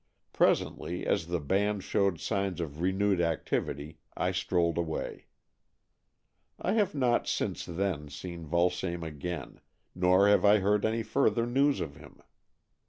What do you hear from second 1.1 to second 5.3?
the band showed signs of renewed activity, I strolled away.